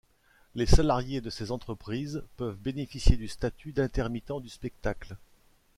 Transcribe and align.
Les 0.55 0.65
salariés 0.65 1.21
de 1.21 1.29
ces 1.29 1.51
entreprises 1.51 2.23
peuvent 2.35 2.57
bénéficier 2.57 3.17
du 3.17 3.27
statut 3.27 3.71
d'intermittent 3.71 4.41
du 4.41 4.49
spectacle. 4.49 5.15